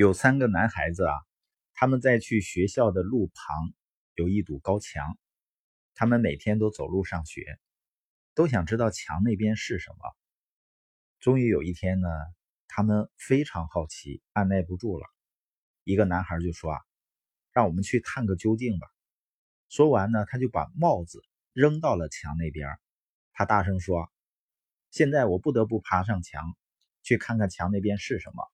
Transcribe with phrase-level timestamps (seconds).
[0.00, 1.12] 有三个男孩子啊，
[1.74, 3.74] 他们在去学校的路旁
[4.14, 5.18] 有一堵高墙，
[5.92, 7.58] 他们每天都走路上学，
[8.34, 9.98] 都想知道墙那边是什么。
[11.18, 12.08] 终于有一天呢，
[12.66, 15.06] 他们非常好奇，按耐不住了，
[15.84, 16.80] 一个男孩就说：“啊，
[17.52, 18.88] 让我们去探个究竟吧。”
[19.68, 21.22] 说完呢，他就把帽子
[21.52, 22.70] 扔到了墙那边，
[23.34, 24.10] 他大声说
[24.90, 26.56] ：“现在我不得不爬上墙，
[27.02, 28.50] 去看看墙那边是什么。”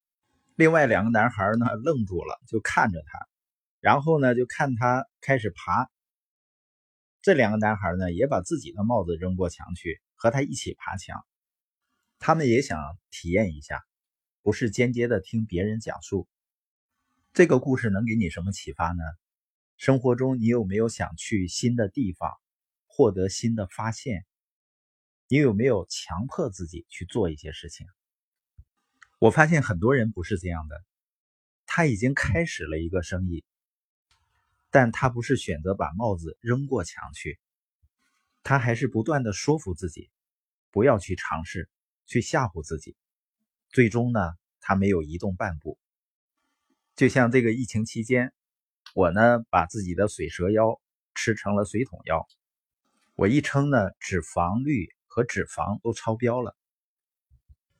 [0.56, 3.28] 另外两个男孩呢愣住了，就看着他，
[3.78, 5.90] 然后呢就看他开始爬。
[7.20, 11.22] 这两个男孩呢也把自己的帽子扔过墙去，和他一起爬墙。
[12.18, 12.78] 他们也想
[13.10, 13.84] 体验一下，
[14.40, 16.26] 不是间接的听别人讲述。
[17.34, 19.02] 这个故事能给你什么启发呢？
[19.76, 22.32] 生活中你有没有想去新的地方，
[22.86, 24.24] 获得新的发现？
[25.28, 27.86] 你有没有强迫自己去做一些事情？
[29.18, 30.84] 我发现很多人不是这样的，
[31.64, 33.44] 他已经开始了一个生意，
[34.70, 37.40] 但他不是选择把帽子扔过墙去，
[38.42, 40.10] 他还是不断的说服自己
[40.70, 41.70] 不要去尝试，
[42.04, 42.94] 去吓唬自己，
[43.70, 44.20] 最终呢，
[44.60, 45.78] 他没有移动半步。
[46.94, 48.34] 就像这个疫情期间，
[48.94, 50.78] 我呢把自己的水蛇腰
[51.14, 52.26] 吃成了水桶腰，
[53.14, 56.54] 我一称呢，脂肪率和脂肪都超标了。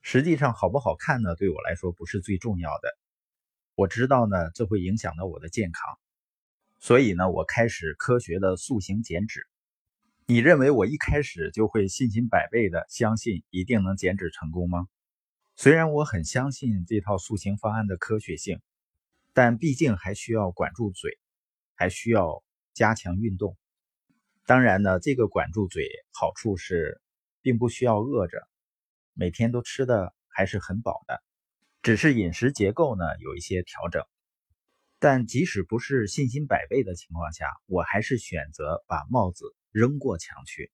[0.09, 1.35] 实际上好不好看呢？
[1.35, 2.97] 对我来说不是最重要的。
[3.75, 5.99] 我知道呢，这会影响到我的健康，
[6.79, 9.49] 所以呢，我开始科学的塑形减脂。
[10.25, 14.87] 你认为我一开始就会信心百倍的相信一定能减脂成功吗？
[15.57, 18.61] 虽然我很相信这套塑形方案的科学性，
[19.33, 21.19] 但毕竟还需要管住嘴，
[21.75, 23.57] 还需要加强运动。
[24.45, 27.01] 当然呢，这个管住嘴好处是，
[27.43, 28.47] 并不需要饿着。
[29.19, 31.23] 每天都吃的还是很饱的，
[31.81, 34.05] 只是饮食结构呢有一些调整。
[34.99, 40.71] 但即使不是信心百倍的情况下，我还是选择把帽子扔过墙去。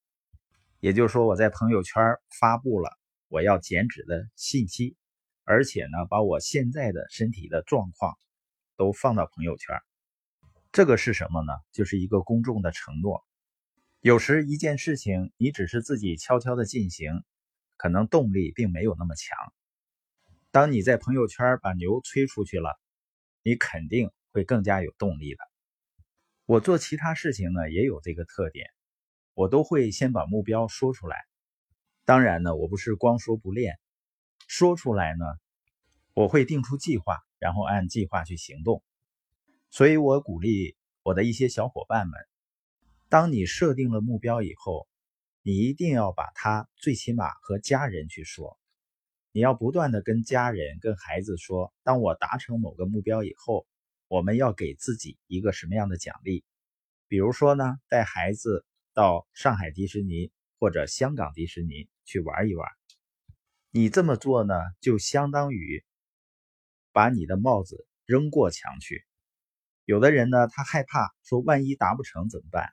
[0.81, 2.03] 也就是说，我在朋友圈
[2.41, 2.91] 发布了
[3.29, 4.97] 我要减脂的信息，
[5.45, 8.19] 而且呢，把我现在的身体的状况
[8.77, 9.77] 都放到朋友圈。
[10.73, 11.53] 这个是什么呢？
[11.71, 13.25] 就是一个公众的承诺。
[14.01, 17.23] 有时一件事情，你只是自己悄悄的进行。
[17.83, 19.37] 可能动力并没有那么强。
[20.53, 22.81] 当你在朋友圈把牛吹出去了，
[23.43, 25.41] 你肯定会更加有动力的。
[26.47, 28.71] 我做其他事情呢，也有这个特点，
[29.35, 31.17] 我都会先把目标说出来。
[32.05, 33.81] 当然呢，我不是光说不练，
[34.47, 35.25] 说出来呢，
[36.15, 38.85] 我会定出计划，然后按计划去行动。
[39.71, 42.15] 所以我鼓励我的一些小伙伴们，
[43.09, 44.87] 当你设定了目标以后。
[45.45, 48.59] 你一定要把它最起码和家人去说，
[49.33, 53.67] 你要不断的跟家人、跟孩子说，当我达成某个目标以后，
[54.07, 56.45] 我们要给自己一个什么样的奖励？
[57.09, 58.65] 比如说呢，带孩子
[58.95, 60.31] 到上海迪士尼
[60.61, 62.69] 或者香港迪士尼去玩一玩。
[63.71, 65.85] 你这么做呢，就相当于
[66.93, 69.05] 把你的帽子扔过墙去。
[69.85, 72.73] 有的人呢，他害怕说，万一达不成怎么办？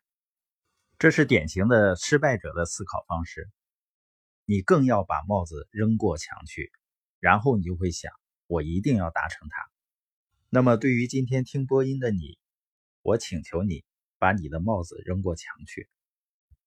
[0.99, 3.49] 这是典型的失败者的思考方式。
[4.43, 6.73] 你更要把帽子扔过墙去，
[7.21, 8.11] 然后你就会想：
[8.47, 9.71] 我一定要达成它。
[10.49, 12.37] 那么，对于今天听播音的你，
[13.01, 13.85] 我请求你
[14.17, 15.87] 把你的帽子扔过墙去。